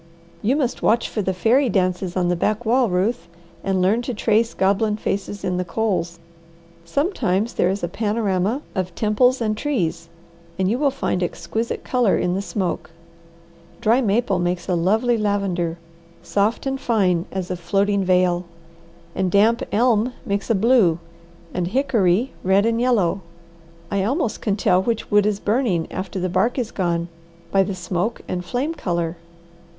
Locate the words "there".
7.53-7.69